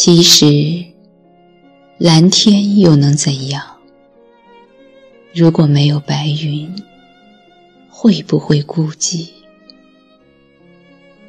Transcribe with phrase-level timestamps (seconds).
[0.00, 0.46] 其实，
[1.98, 3.78] 蓝天又能怎样？
[5.34, 6.72] 如果没有白云，
[7.90, 9.28] 会不会孤寂？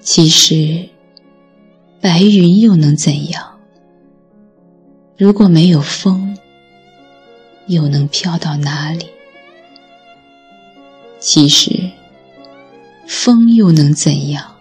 [0.02, 0.88] 其实，
[2.00, 3.60] 白云又能怎样？
[5.18, 6.38] 如果没有风，
[7.66, 9.08] 又能飘到哪里？
[11.18, 11.90] 其实，
[13.08, 14.58] 风又能怎样？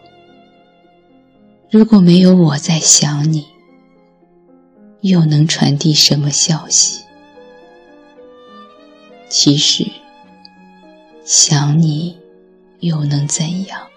[1.71, 3.45] 如果没有我在想你，
[5.01, 7.03] 又能传递什么消息？
[9.29, 9.87] 其实，
[11.25, 12.19] 想你
[12.81, 13.89] 又能怎样？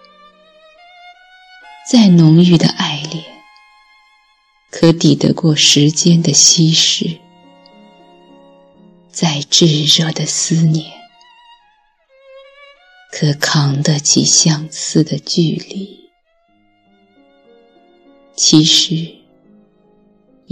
[1.90, 3.24] 再浓郁的爱恋，
[4.70, 7.18] 可抵得过时间的稀释；
[9.10, 10.92] 再炙热的思念，
[13.10, 16.10] 可扛得起相思的距离。
[18.36, 19.21] 其实，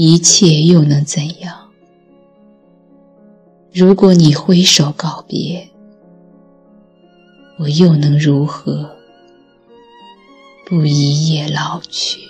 [0.03, 1.69] 一切又能怎样？
[3.71, 5.69] 如果你挥手告别，
[7.59, 8.97] 我又能如何
[10.65, 12.30] 不一夜老去？